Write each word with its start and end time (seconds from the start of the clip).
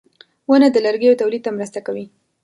•ونه 0.49 0.67
د 0.71 0.77
لرګیو 0.85 1.19
تولید 1.21 1.41
ته 1.45 1.51
مرسته 1.57 1.79
کوي. 1.87 2.05